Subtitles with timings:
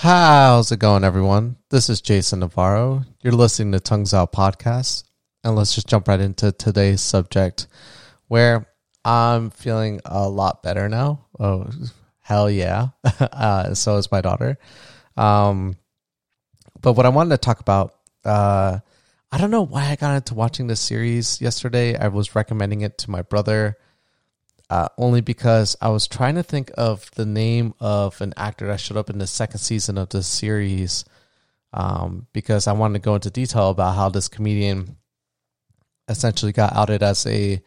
[0.00, 1.56] How's it going, everyone?
[1.68, 3.04] This is Jason Navarro.
[3.20, 5.04] You're listening to Tongues Out Podcast.
[5.44, 7.66] And let's just jump right into today's subject
[8.26, 8.66] where
[9.04, 11.26] I'm feeling a lot better now.
[11.38, 11.68] Oh,
[12.20, 12.88] hell yeah.
[13.20, 14.56] uh, so is my daughter.
[15.18, 15.76] Um,
[16.80, 17.94] but what I wanted to talk about,
[18.24, 18.78] uh,
[19.30, 21.94] I don't know why I got into watching this series yesterday.
[21.94, 23.76] I was recommending it to my brother
[24.70, 28.78] uh, only because I was trying to think of the name of an actor that
[28.80, 31.04] showed up in the second season of this series.
[31.72, 34.96] Um, because I wanted to go into detail about how this comedian
[36.08, 37.62] essentially got outed as a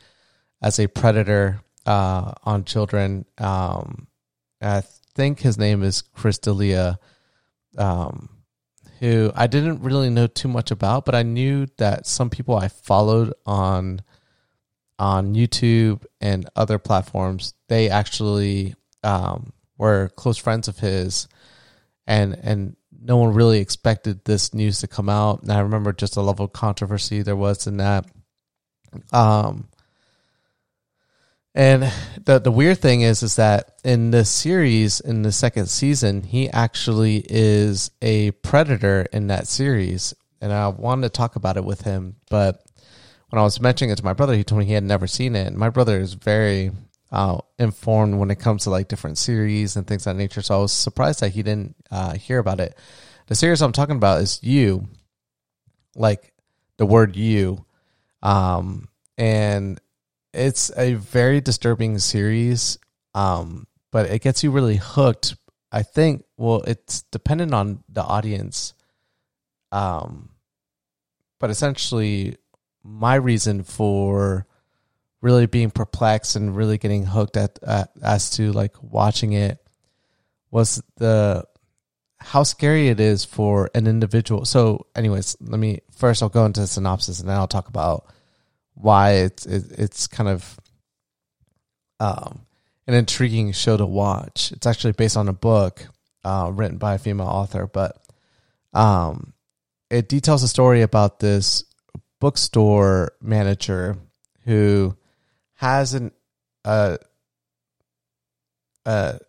[0.62, 3.26] as a predator uh, on children.
[3.38, 4.07] Um,
[4.62, 4.81] I
[5.15, 6.99] think his name is Chris D'Elia,
[7.77, 8.29] um,
[8.99, 12.67] who I didn't really know too much about, but I knew that some people I
[12.67, 14.01] followed on
[15.03, 21.27] on YouTube and other platforms, they actually um, were close friends of his,
[22.07, 25.41] and and no one really expected this news to come out.
[25.41, 28.05] And I remember just a level of controversy there was in that.
[29.12, 29.68] Um,
[31.54, 31.91] and
[32.24, 36.49] the the weird thing is is that in this series, in the second season, he
[36.49, 40.13] actually is a predator in that series.
[40.40, 42.63] And I wanted to talk about it with him, but
[43.34, 45.35] when I was mentioning it to my brother, he told me he had never seen
[45.35, 45.48] it.
[45.48, 46.70] And my brother is very
[47.12, 50.43] uh, informed when it comes to like different series and things of that nature.
[50.43, 52.77] So I was surprised that he didn't uh, hear about it.
[53.25, 54.87] The series I'm talking about is You,
[55.95, 56.31] like
[56.77, 57.65] the word You,
[58.21, 59.81] um, and
[60.31, 62.77] it's a very disturbing series.
[63.15, 65.38] Um, but it gets you really hooked.
[65.72, 66.23] I think.
[66.38, 68.75] Well, it's dependent on the audience.
[69.72, 70.29] Um,
[71.40, 72.38] but essentially,
[72.84, 74.45] my reason for
[75.22, 77.57] really being perplexed and really getting hooked at
[78.01, 79.57] as to like watching it
[80.51, 81.45] was the
[82.19, 84.45] how scary it is for an individual.
[84.45, 88.06] So, anyways, let me first I'll go into the synopsis and then I'll talk about
[88.75, 90.59] why it's it, it's kind of
[92.00, 92.46] um,
[92.88, 94.52] an intriguing show to watch.
[94.52, 95.85] It's actually based on a book
[96.24, 97.97] uh, written by a female author, but
[98.74, 99.34] um,
[99.90, 101.63] it details a story about this
[102.23, 103.97] bookstore manager
[104.45, 104.95] who
[105.56, 106.09] has an
[106.63, 106.97] a
[108.85, 109.19] a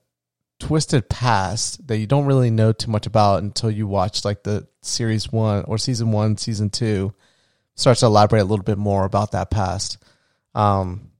[0.60, 4.68] twisted past that you don't really know too much about until you watch like the
[4.80, 7.12] series one or season one, season two
[7.74, 9.98] starts to elaborate a little bit more about that past.
[10.54, 11.10] Um,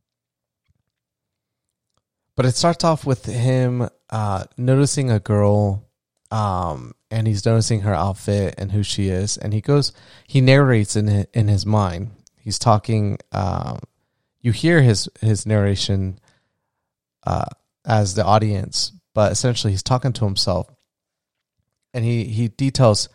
[2.36, 5.88] but it starts off with him uh, noticing a girl
[6.30, 9.92] um, and he's noticing her outfit and who she is, and he goes,
[10.26, 12.10] he narrates in his, in his mind.
[12.36, 13.18] He's talking.
[13.30, 13.78] Um,
[14.40, 16.18] you hear his his narration
[17.24, 17.46] uh,
[17.86, 20.68] as the audience, but essentially he's talking to himself,
[21.94, 23.08] and he he details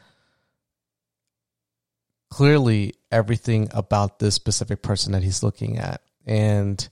[2.30, 6.88] clearly everything about this specific person that he's looking at, and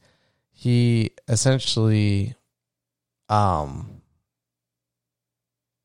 [0.51, 2.35] he essentially
[3.29, 3.96] um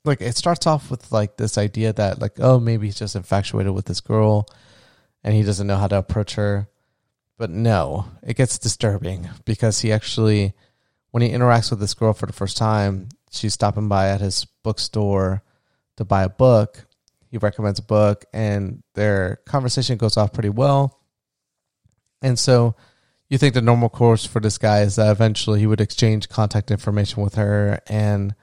[0.05, 3.73] like it starts off with like this idea that like oh maybe he's just infatuated
[3.73, 4.47] with this girl
[5.23, 6.69] and he doesn't know how to approach her.
[7.39, 10.55] But no it gets disturbing because he actually
[11.11, 14.45] when he interacts with this girl for the first time she's stopping by at his
[14.63, 15.43] bookstore
[15.97, 16.87] to buy a book.
[17.31, 21.01] He recommends a book and their conversation goes off pretty well.
[22.21, 22.77] And so
[23.29, 26.71] you think the normal course for this guy is that eventually he would exchange contact
[26.71, 28.35] information with her and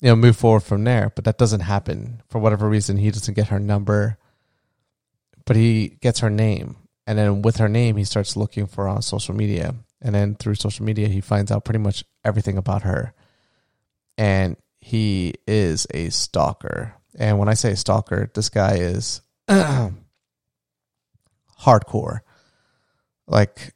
[0.00, 1.12] you know move forward from there.
[1.14, 2.96] But that doesn't happen for whatever reason.
[2.96, 4.18] He doesn't get her number
[5.50, 6.76] but he gets her name.
[7.08, 9.74] And then with her name he starts looking for on social media.
[10.00, 13.12] And then through social media he finds out pretty much everything about her.
[14.16, 16.94] And he is a stalker.
[17.18, 19.22] And when i say stalker this guy is
[21.60, 22.20] hardcore.
[23.26, 23.74] Like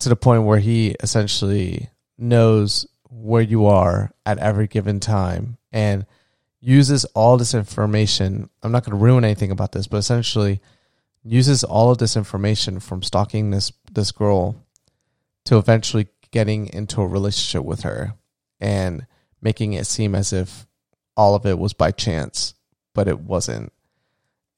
[0.00, 6.04] to the point where he essentially knows where you are at every given time and
[6.60, 8.50] uses all this information.
[8.62, 10.60] I'm not going to ruin anything about this, but essentially
[11.22, 14.56] uses all of this information from stalking this this girl
[15.44, 18.14] to eventually getting into a relationship with her
[18.60, 19.06] and
[19.40, 20.66] making it seem as if
[21.16, 22.54] all of it was by chance,
[22.94, 23.72] but it wasn't.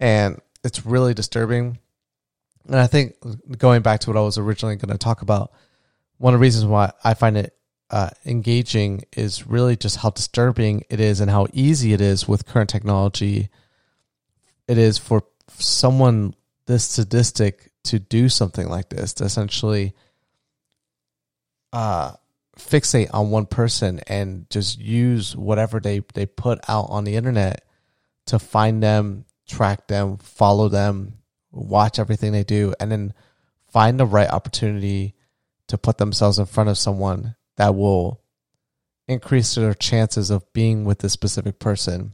[0.00, 1.78] And it's really disturbing.
[2.66, 3.16] And I think
[3.58, 5.52] going back to what I was originally going to talk about,
[6.18, 7.55] one of the reasons why I find it
[7.90, 12.46] uh, engaging is really just how disturbing it is and how easy it is with
[12.46, 13.48] current technology.
[14.66, 15.22] It is for
[15.58, 16.34] someone
[16.66, 19.94] this sadistic to do something like this to essentially
[21.72, 22.12] uh,
[22.58, 27.64] fixate on one person and just use whatever they, they put out on the internet
[28.26, 31.18] to find them, track them, follow them,
[31.52, 33.14] watch everything they do, and then
[33.68, 35.14] find the right opportunity
[35.68, 38.20] to put themselves in front of someone that will
[39.08, 42.12] increase their chances of being with this specific person.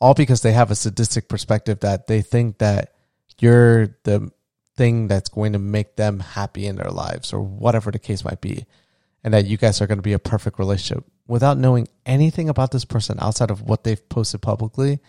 [0.00, 2.94] All because they have a sadistic perspective that they think that
[3.40, 4.30] you're the
[4.76, 8.40] thing that's going to make them happy in their lives or whatever the case might
[8.40, 8.64] be.
[9.24, 12.70] And that you guys are going to be a perfect relationship without knowing anything about
[12.70, 15.00] this person outside of what they've posted publicly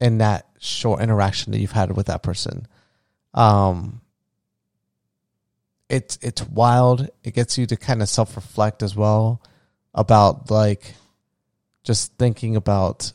[0.00, 2.66] and that short interaction that you've had with that person.
[3.34, 4.00] Um,
[5.88, 7.08] it's it's wild.
[7.22, 9.42] It gets you to kind of self reflect as well
[9.94, 10.94] about like
[11.82, 13.12] just thinking about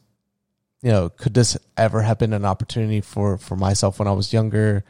[0.82, 4.34] you know could this ever have been an opportunity for for myself when I was
[4.34, 4.84] younger?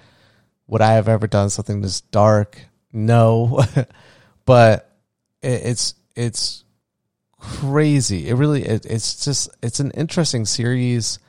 [0.68, 2.60] Would I have ever done something this dark?
[2.92, 3.64] No,
[4.46, 4.90] but
[5.42, 6.64] it, it's it's
[7.40, 8.28] crazy.
[8.28, 11.20] It really it, it's just it's an interesting series.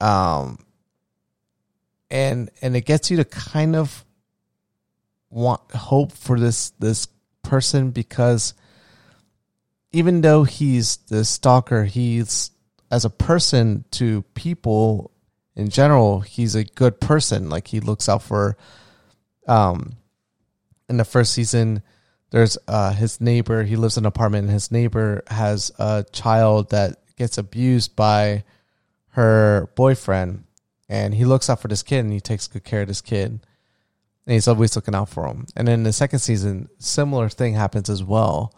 [0.00, 0.64] Um,
[2.10, 4.04] and and it gets you to kind of
[5.30, 7.06] want hope for this this
[7.42, 8.54] person because
[9.92, 12.50] even though he's the stalker, he's
[12.90, 15.12] as a person to people
[15.56, 17.48] in general, he's a good person.
[17.48, 18.56] Like he looks out for
[19.46, 19.96] um
[20.88, 21.82] in the first season
[22.30, 26.70] there's uh his neighbor, he lives in an apartment and his neighbor has a child
[26.70, 28.44] that gets abused by
[29.10, 30.44] her boyfriend
[30.88, 33.40] and he looks out for this kid and he takes good care of this kid
[34.30, 35.44] and he's always looking out for him.
[35.56, 38.54] And in the second season, similar thing happens as well,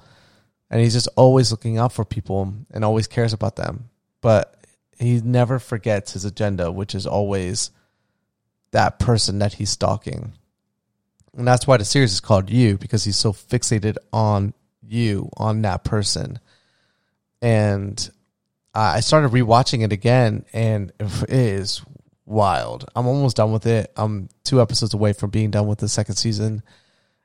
[0.68, 3.88] and he's just always looking out for people and always cares about them.
[4.20, 4.54] But
[4.98, 7.70] he never forgets his agenda, which is always
[8.72, 10.34] that person that he's stalking.
[11.34, 14.52] And that's why the series is called You because he's so fixated on
[14.86, 16.38] you, on that person.
[17.40, 18.10] And
[18.74, 21.80] I started rewatching it again, and it is
[22.26, 22.84] wild.
[22.94, 23.92] I'm almost done with it.
[23.96, 26.62] I'm two episodes away from being done with the second season.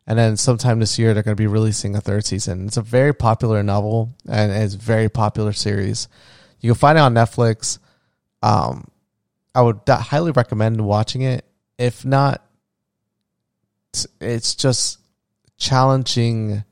[0.05, 2.67] And then sometime this year, they're going to be releasing a third season.
[2.67, 6.07] It's a very popular novel and it's a very popular series.
[6.61, 7.79] You can find it on Netflix.
[8.41, 8.87] Um,
[9.53, 11.43] I would highly recommend watching it.
[11.77, 12.43] If not,
[14.21, 14.99] it's just
[15.57, 16.63] challenging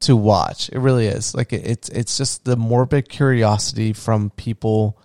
[0.00, 0.70] to watch.
[0.70, 1.34] It really is.
[1.34, 5.00] Like it's it's just the morbid curiosity from people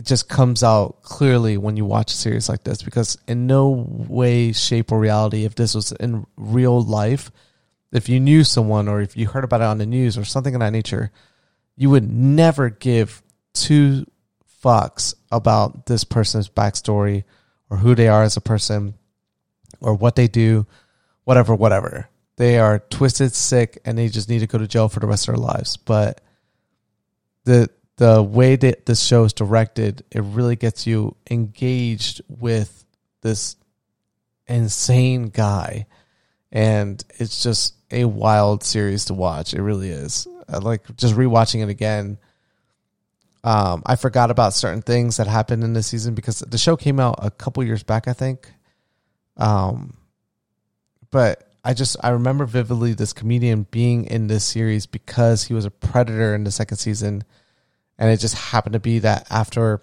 [0.00, 3.86] it just comes out clearly when you watch a series like this because in no
[4.08, 7.30] way shape or reality if this was in real life
[7.92, 10.54] if you knew someone or if you heard about it on the news or something
[10.54, 11.12] of that nature
[11.76, 14.06] you would never give two
[14.64, 17.24] fucks about this person's backstory
[17.68, 18.94] or who they are as a person
[19.82, 20.66] or what they do
[21.24, 22.08] whatever whatever.
[22.38, 25.28] They are twisted sick and they just need to go to jail for the rest
[25.28, 25.76] of their lives.
[25.76, 26.22] But
[27.44, 27.68] the
[28.00, 32.86] the way that this show is directed, it really gets you engaged with
[33.20, 33.56] this
[34.46, 35.84] insane guy.
[36.50, 39.52] And it's just a wild series to watch.
[39.52, 40.26] It really is.
[40.48, 42.16] I like just rewatching it again.
[43.44, 47.00] Um, I forgot about certain things that happened in this season because the show came
[47.00, 48.50] out a couple years back, I think.
[49.36, 49.98] Um,
[51.10, 55.66] but I just I remember vividly this comedian being in this series because he was
[55.66, 57.24] a predator in the second season
[58.00, 59.82] and it just happened to be that after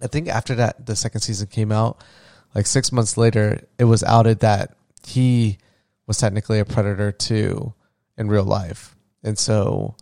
[0.00, 2.04] I think after that the second season came out,
[2.54, 5.58] like six months later, it was outed that he
[6.06, 7.74] was technically a predator too
[8.16, 9.96] in real life, and so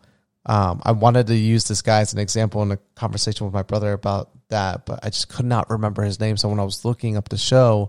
[0.45, 3.63] um, I wanted to use this guy as an example in a conversation with my
[3.63, 6.37] brother about that, but I just could not remember his name.
[6.37, 7.89] So when I was looking up the show,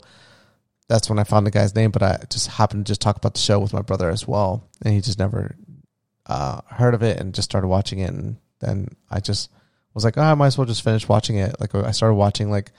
[0.88, 1.90] that's when I found the guy's name.
[1.90, 4.70] But I just happened to just talk about the show with my brother as well,
[4.86, 5.56] and he just never
[6.28, 9.52] uh, heard of it and just started watching it and then I just
[9.94, 11.60] was like, oh, I might as well just finish watching it.
[11.60, 12.72] Like I started watching like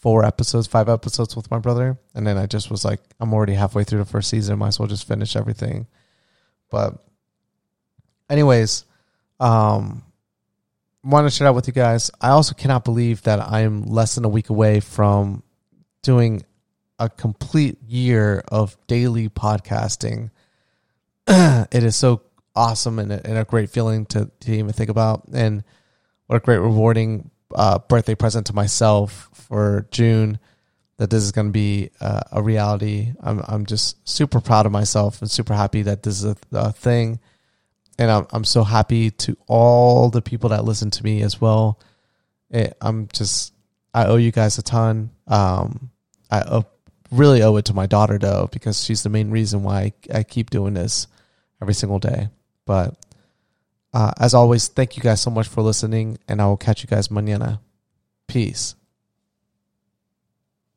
[0.00, 3.54] four episodes, five episodes with my brother, and then I just was like, I'm already
[3.54, 4.58] halfway through the first season.
[4.58, 5.86] Might as well just finish everything.
[6.70, 6.94] But,
[8.28, 8.84] anyways,
[9.38, 10.02] um,
[11.02, 12.10] want to share that with you guys.
[12.20, 15.42] I also cannot believe that I am less than a week away from
[16.02, 16.44] doing
[16.98, 20.30] a complete year of daily podcasting.
[21.26, 22.22] it is so
[22.54, 25.24] awesome and a, and a great feeling to, to even think about.
[25.32, 25.64] And
[26.26, 30.38] what a great rewarding uh, birthday present to myself for June
[30.98, 33.12] that this is going to be uh, a reality.
[33.22, 36.72] I'm I'm just super proud of myself and super happy that this is a, a,
[36.72, 37.20] thing,
[37.98, 41.80] and I'm I'm so happy to all the people that listen to me as well.
[42.50, 43.54] It, I'm just
[43.94, 45.10] I owe you guys a ton.
[45.26, 45.90] Um,
[46.30, 46.62] I
[47.10, 50.22] really owe it to my daughter though, because she's the main reason why I, I
[50.22, 51.06] keep doing this
[51.60, 52.28] every single day.
[52.66, 52.94] But
[53.92, 56.88] uh, as always, thank you guys so much for listening, and I will catch you
[56.88, 57.60] guys mañana.
[58.26, 58.74] Peace.